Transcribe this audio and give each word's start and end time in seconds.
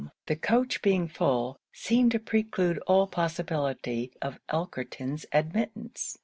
The 0.25 0.35
coach 0.35 0.81
being 0.81 1.07
full, 1.07 1.59
seemed 1.71 2.13
to 2.13 2.19
preclude 2.19 2.79
all 2.87 3.05
possibility 3.05 4.11
of 4.19 4.39
Elkerton's 4.49 5.27
admittance. 5.31 6.17